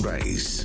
Sunrise. 0.00 0.59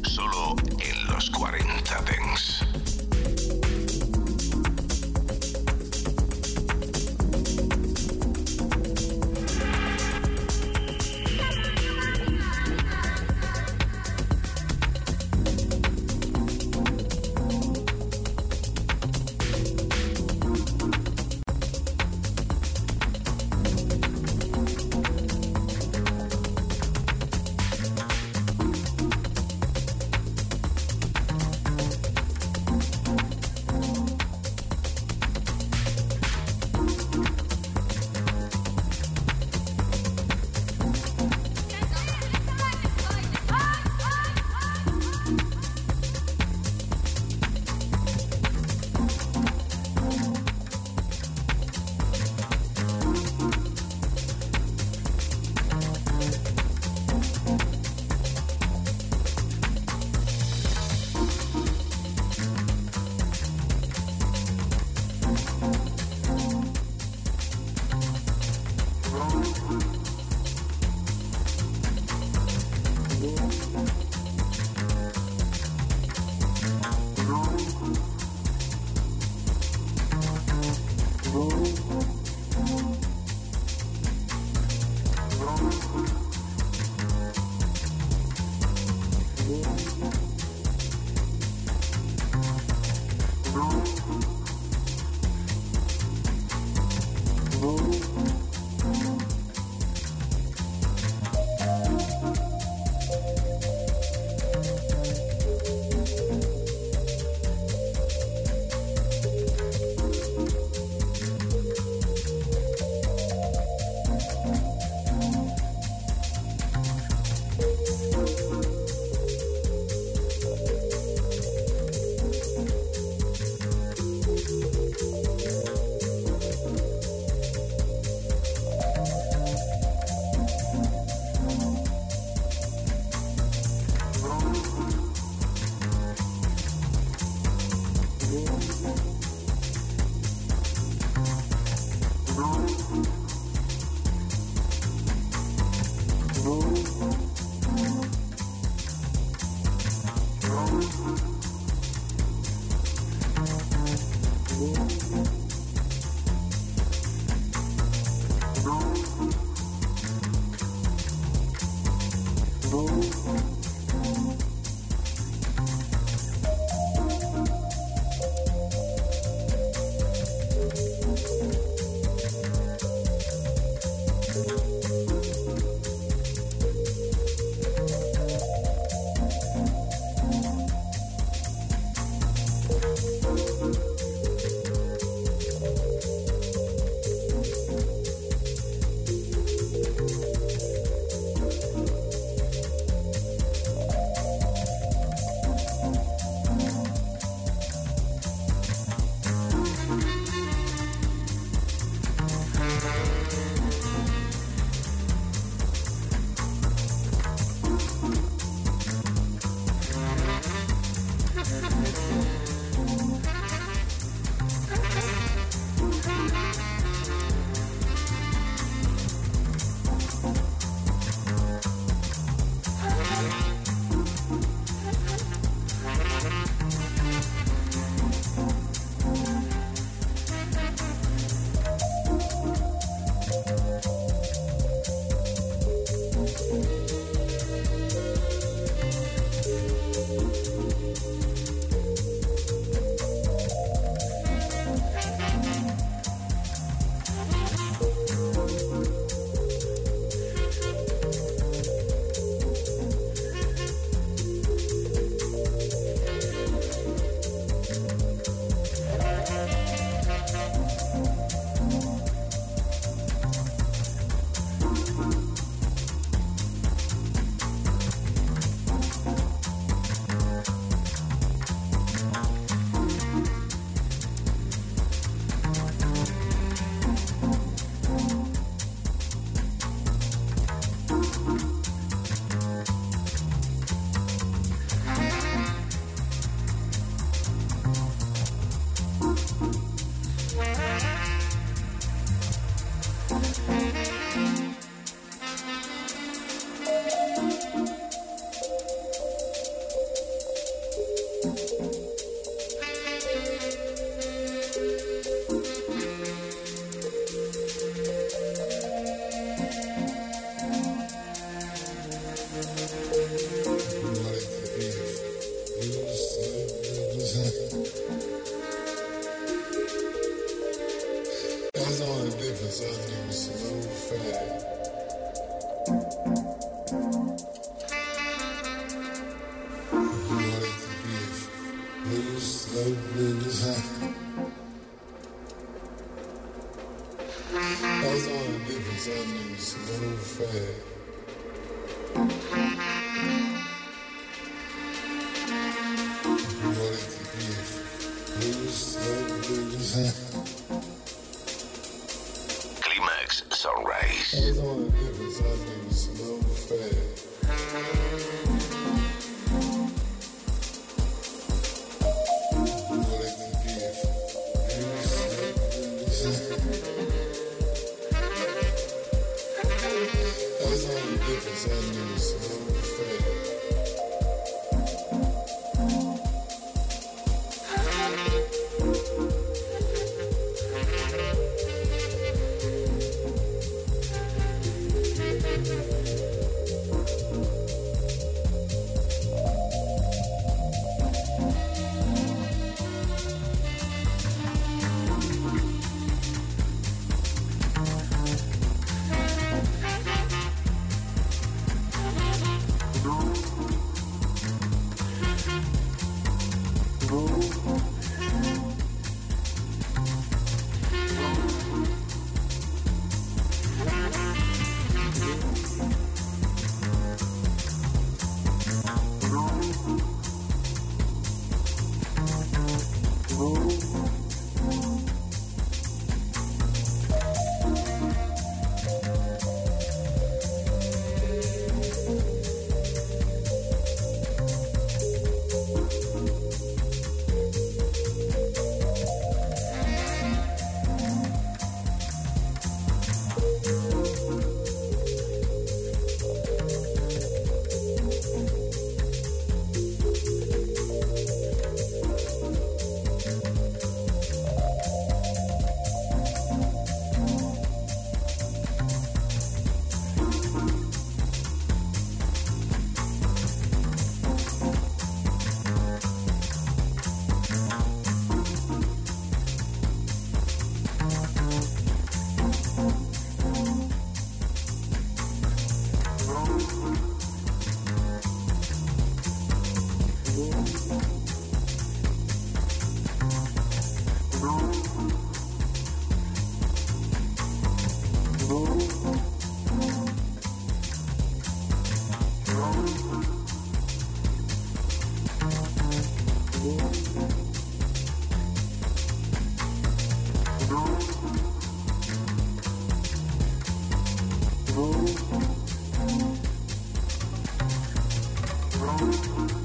thank 508.96 509.32
you 509.32 509.45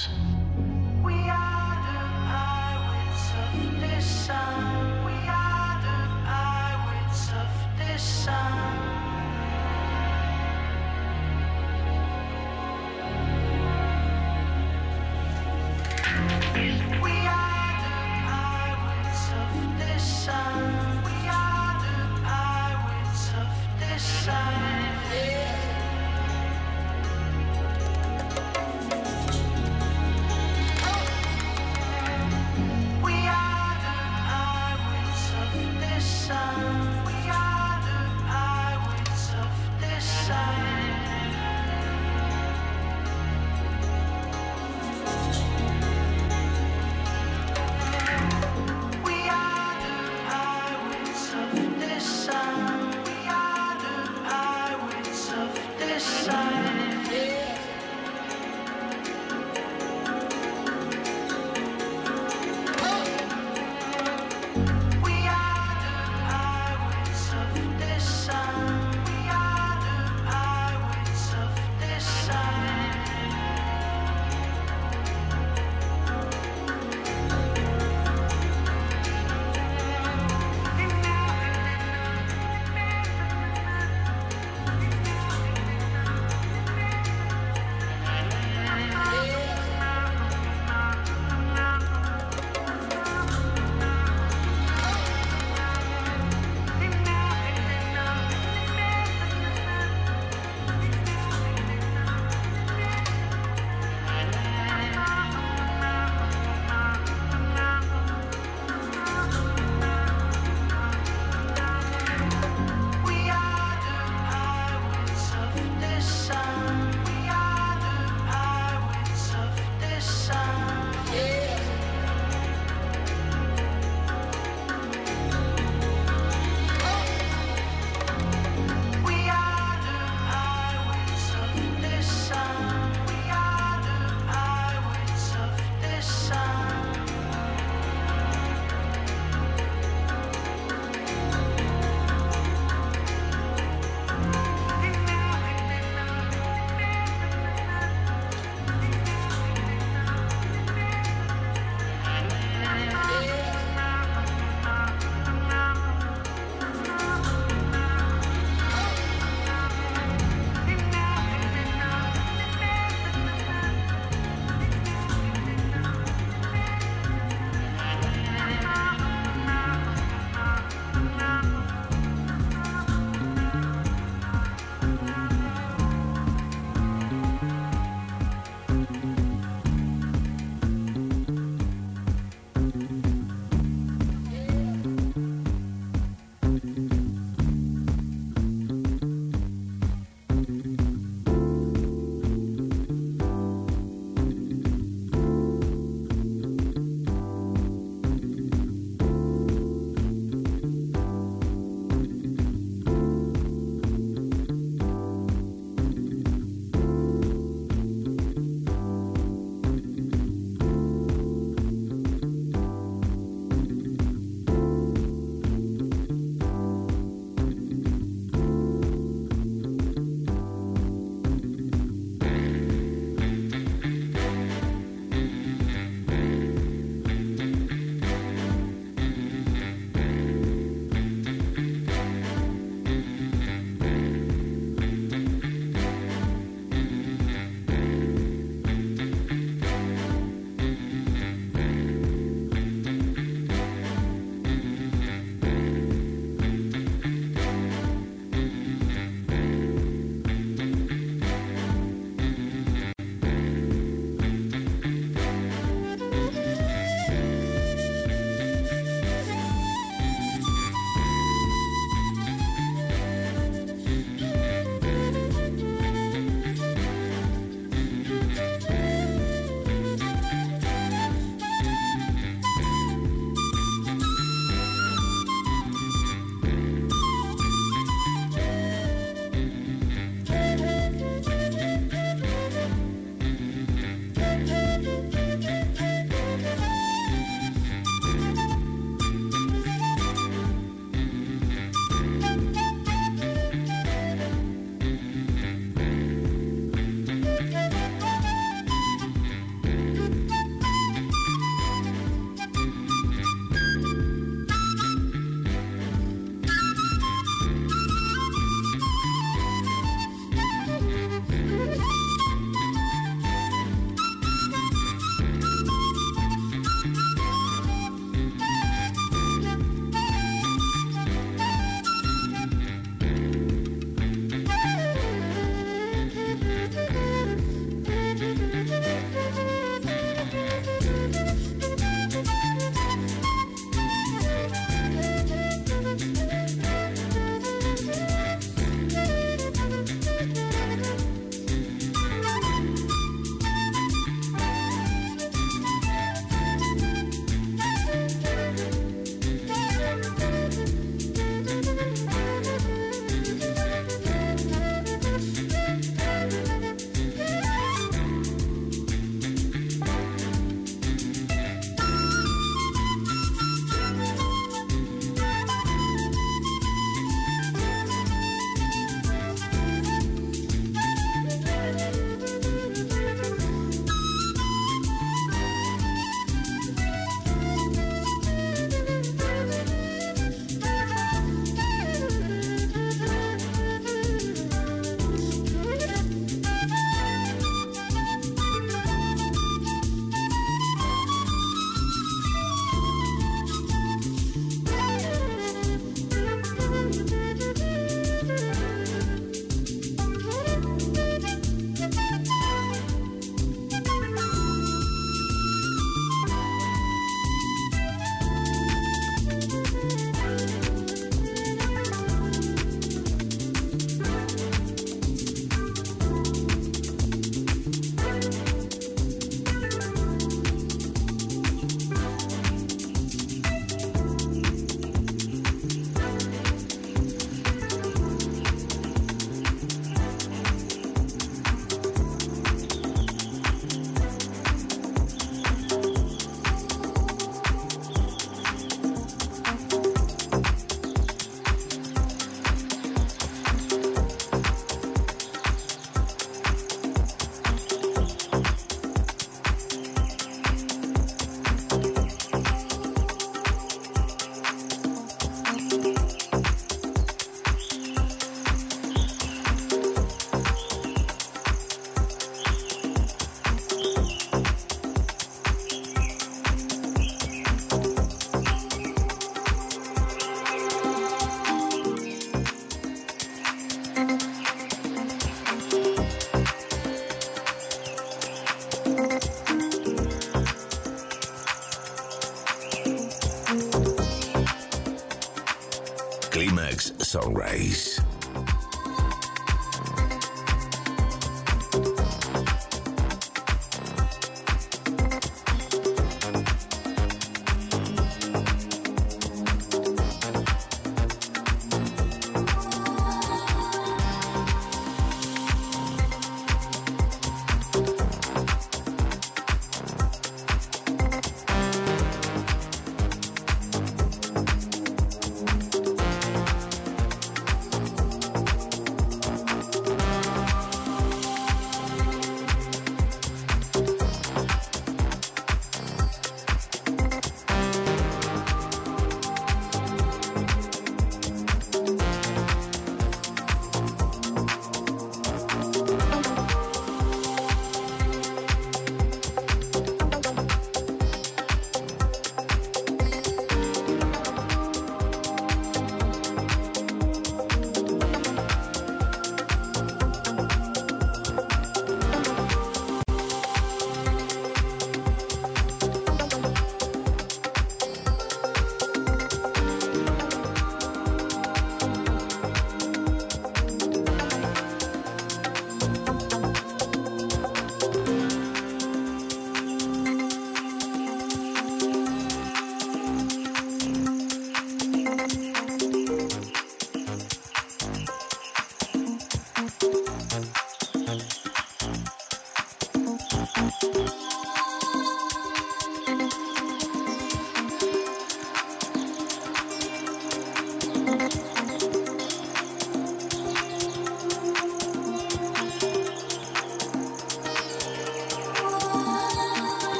Sunrise. 487.11 487.90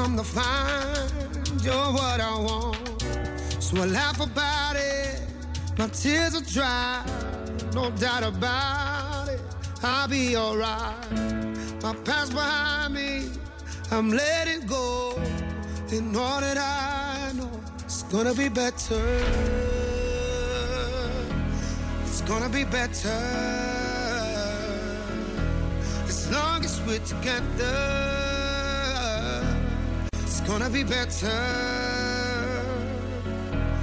Come 0.00 0.16
to 0.16 0.24
find 0.24 1.10
you're 1.62 1.92
what 1.92 2.20
I 2.20 2.34
want. 2.38 3.02
So 3.62 3.82
I 3.82 3.86
laugh 3.86 4.20
about 4.20 4.76
it, 4.76 5.20
my 5.78 5.88
tears 5.88 6.34
are 6.34 6.44
dry, 6.44 7.04
no 7.74 7.90
doubt 7.90 8.24
about 8.24 9.28
it. 9.28 9.40
I'll 9.82 10.08
be 10.08 10.36
alright. 10.36 11.12
My 11.82 11.94
past 12.04 12.32
behind 12.32 12.94
me, 12.94 13.30
I'm 13.90 14.10
letting 14.10 14.66
go. 14.66 15.14
And 15.90 16.16
all 16.16 16.40
that 16.40 16.56
I 16.56 17.32
know 17.36 17.50
it's 17.84 18.02
gonna 18.04 18.34
be 18.34 18.48
better. 18.48 19.69
Gonna 22.30 22.48
be 22.48 22.62
better. 22.62 23.20
As 26.06 26.30
long 26.30 26.64
as 26.64 26.80
we're 26.86 27.00
together 27.00 27.74
It's 30.22 30.40
gonna 30.42 30.70
be 30.70 30.84
better. 30.84 31.40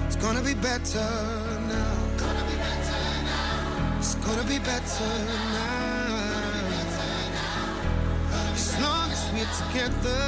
It's 0.06 0.16
gonna 0.16 0.42
be 0.42 0.54
better 0.54 1.10
now. 1.74 1.98
Gonna 2.24 2.46
be 2.48 2.56
better 2.56 3.02
now. 3.28 3.98
It's 4.00 4.16
gonna 4.16 4.44
be 4.44 4.60
better 4.60 5.14
now. 5.52 6.08
As 8.54 8.80
long 8.80 9.12
as 9.12 9.24
we're 9.34 9.54
together, 9.62 10.24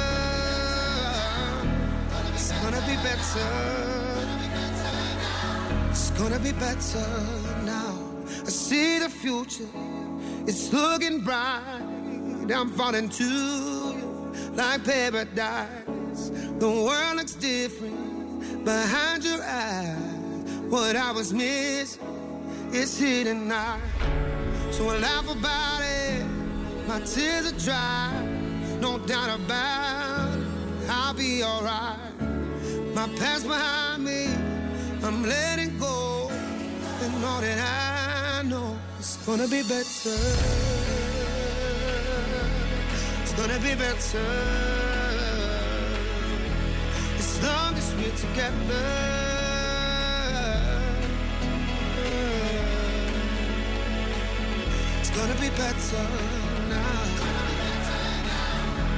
it's 2.34 2.52
gonna 2.52 2.82
be 2.86 2.96
better. 2.96 3.50
It's 5.90 6.10
gonna 6.10 6.38
be 6.38 6.52
better 6.52 7.59
see 8.70 9.00
the 9.00 9.08
future. 9.08 9.72
It's 10.46 10.72
looking 10.72 11.24
bright. 11.24 11.82
I'm 12.58 12.70
falling 12.78 13.08
to 13.08 13.24
you 13.24 14.32
like 14.54 14.84
paradise. 14.84 16.22
The 16.62 16.70
world 16.86 17.16
looks 17.16 17.34
different 17.34 18.64
behind 18.64 19.24
your 19.24 19.42
eyes. 19.42 19.96
What 20.74 20.94
I 20.94 21.10
was 21.10 21.32
missing 21.32 22.70
is 22.72 22.96
hidden 22.96 23.48
now. 23.48 23.80
So 24.70 24.88
I 24.88 24.98
laugh 24.98 25.28
about 25.28 25.82
it. 25.82 26.24
My 26.86 27.00
tears 27.00 27.52
are 27.52 27.58
dry. 27.66 28.12
No 28.80 28.98
doubt 29.00 29.30
about 29.40 30.38
it. 30.38 30.88
I'll 30.88 31.14
be 31.14 31.42
alright. 31.42 32.14
My 32.94 33.08
past 33.18 33.48
behind 33.48 34.04
me. 34.04 34.26
I'm 35.02 35.24
letting 35.24 35.76
go. 35.80 36.30
And 37.02 37.24
all 37.24 37.40
that 37.40 37.58
I 37.58 37.89
is 39.00 39.16
gonna 39.26 39.48
be 39.48 39.62
better. 39.62 40.18
It's 43.22 43.32
gonna 43.32 43.58
be 43.60 43.74
better 43.74 44.26
It's 47.18 47.42
long 47.42 47.74
as 47.80 47.94
we're 47.94 48.16
together. 48.24 48.86
It's 55.00 55.10
gonna 55.16 55.38
be 55.44 55.50
better 55.62 56.04
now. 56.68 57.00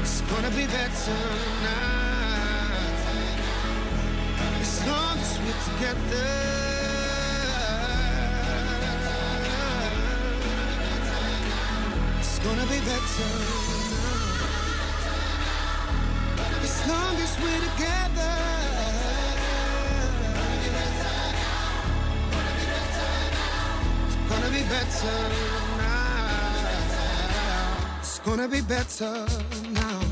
It's 0.01 0.21
gonna 0.23 0.51
be 0.51 0.67
better 0.67 1.21
now. 1.63 1.93
As 4.61 4.75
As 4.83 4.87
long 4.87 5.19
as 5.19 5.39
we're 5.39 5.63
together. 5.71 6.72
Gonna 12.45 12.67
be 12.67 12.81
better. 12.81 13.31
As 16.63 16.89
long 16.89 17.17
as 17.17 17.39
we're 17.43 17.63
together. 17.71 18.35
It's 24.07 24.17
gonna 24.29 24.51
be 24.51 24.63
better 24.75 25.19
now. 25.79 26.31
It's 28.01 28.19
gonna 28.21 28.49
be 28.49 28.61
better 28.61 29.27
now. 29.73 30.12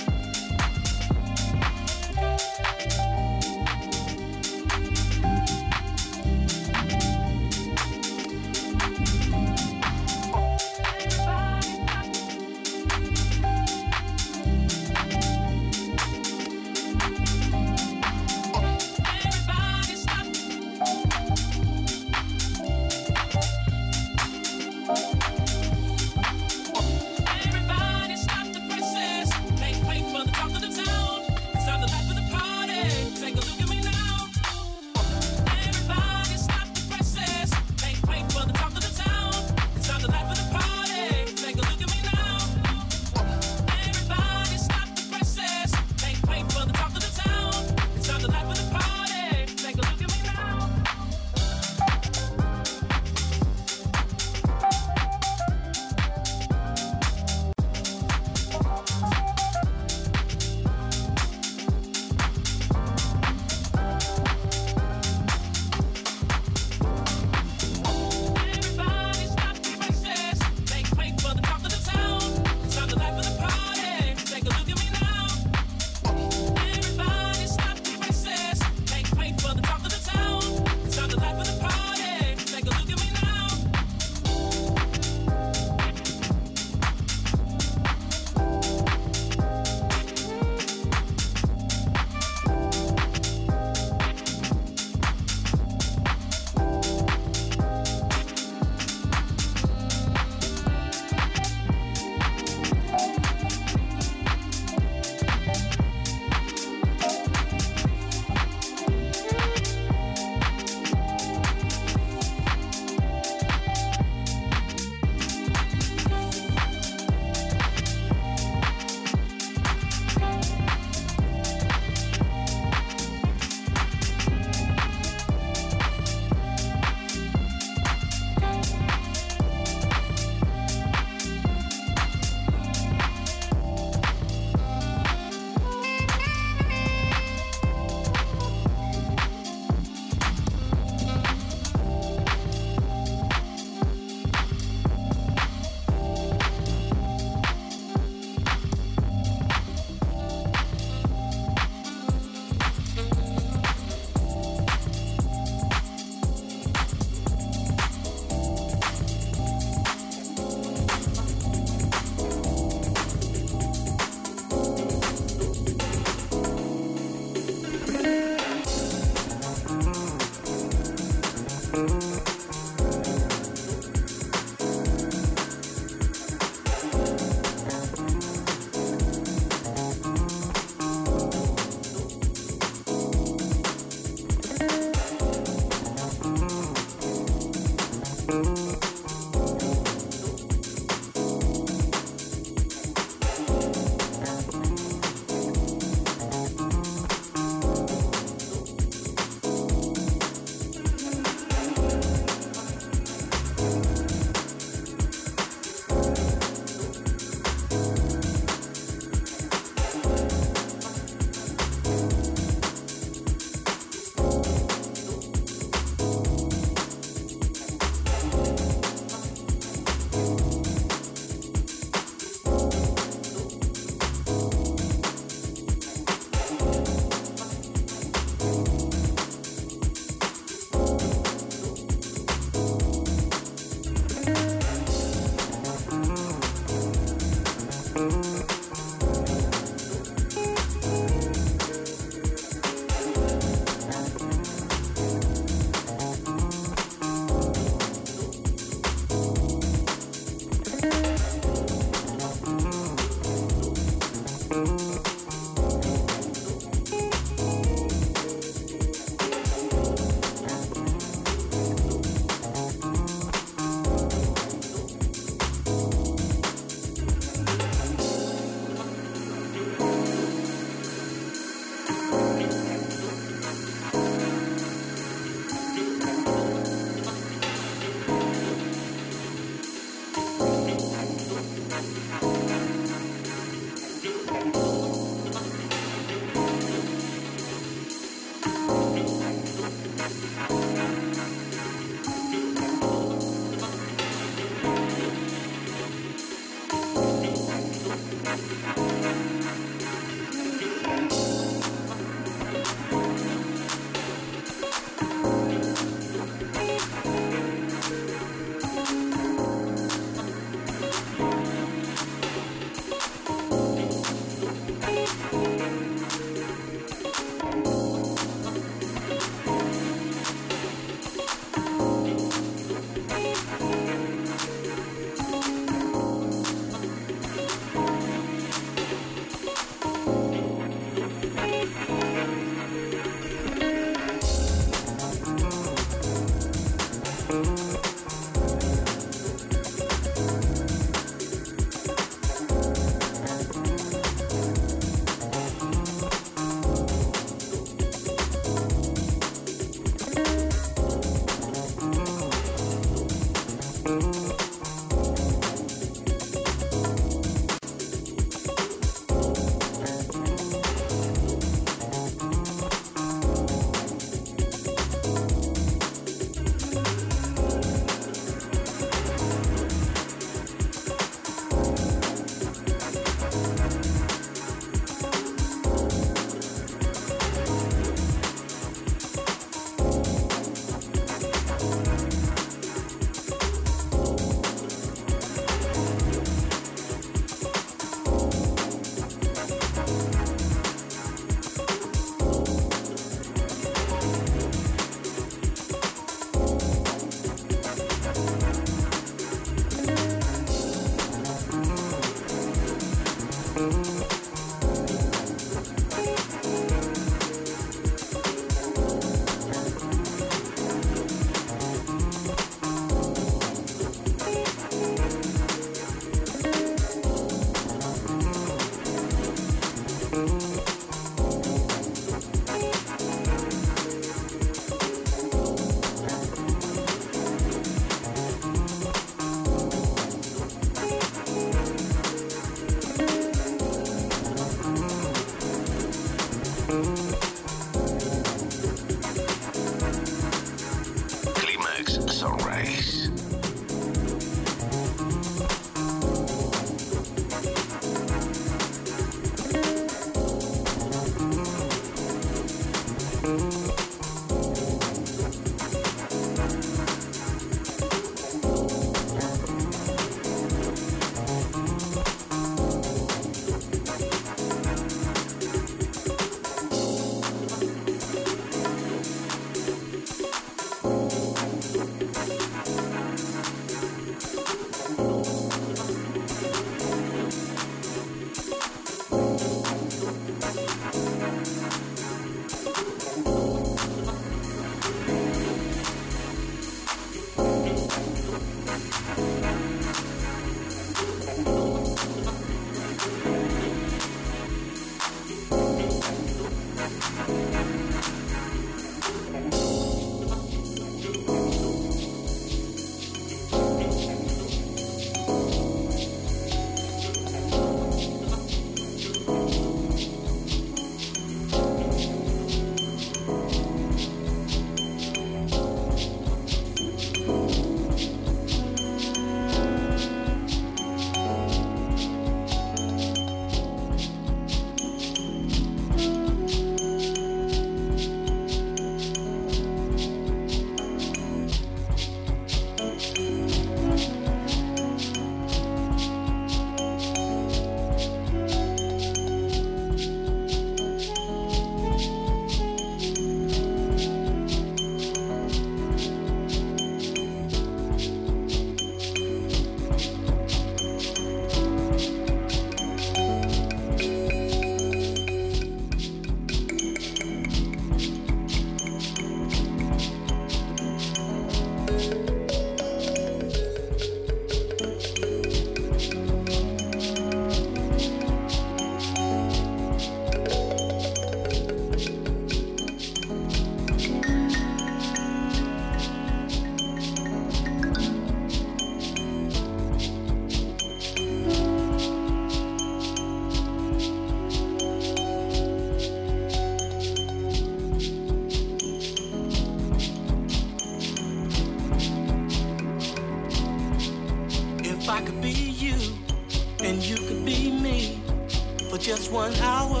one 599.34 599.54
hour. 599.56 600.00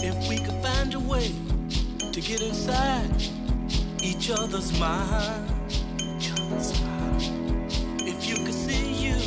If 0.00 0.28
we 0.28 0.38
could 0.38 0.54
find 0.62 0.94
a 0.94 1.00
way 1.00 1.32
to 2.12 2.20
get 2.20 2.40
inside 2.42 3.10
each 4.00 4.30
other's 4.30 4.70
mind. 4.78 5.50
If 8.06 8.28
you 8.28 8.36
could 8.36 8.54
see 8.54 8.86
you 9.04 9.18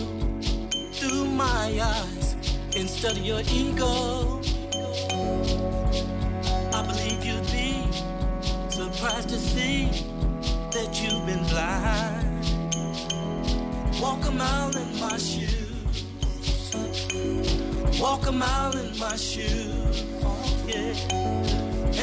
through 0.94 1.26
my 1.26 1.78
eyes 1.82 2.36
instead 2.78 3.18
of 3.18 3.26
your 3.26 3.42
ego, 3.52 4.40
I 6.74 6.82
believe 6.88 7.26
you'd 7.26 7.52
be 7.52 7.92
surprised 8.70 9.28
to 9.30 9.38
see 9.38 9.90
that 10.72 10.90
you've 11.02 11.26
been 11.26 11.44
blind. 11.52 12.26
Walk 14.00 14.26
a 14.28 14.32
mile 14.32 14.78
in 14.78 15.00
my 15.02 15.18
shoes. 15.18 15.57
Walk 18.00 18.28
a 18.28 18.32
mile 18.32 18.78
in 18.78 18.98
my 19.00 19.16
shoes, 19.16 20.04
oh, 20.22 20.64
yeah. 20.68 20.94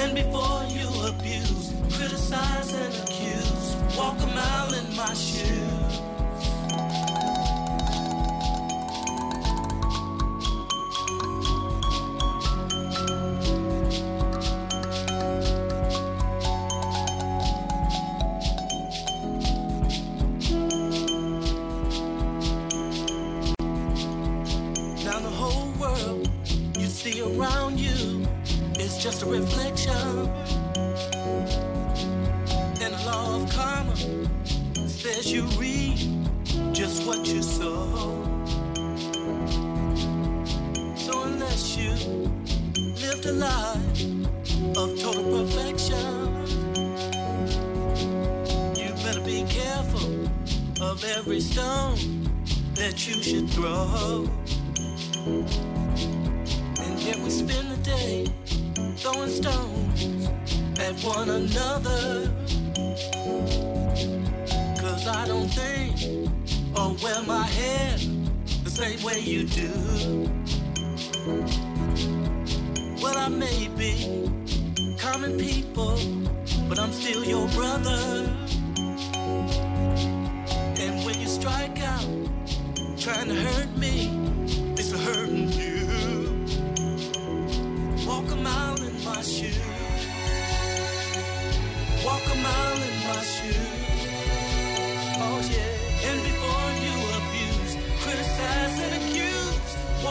And 0.02 0.14
before 0.14 0.64
you 0.68 0.88
abuse, 1.06 1.72
criticize 1.88 2.74
and 2.74 2.94
accuse, 3.04 3.76
walk 3.96 4.20
a 4.20 4.26
mile 4.26 4.74
in 4.74 4.96
my 4.96 5.14
shoes. 5.14 6.13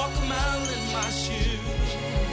walk 0.03 0.17
a 0.17 0.25
mile 0.25 0.67
in 0.75 0.93
my 0.93 1.09
shoes. 1.11 2.32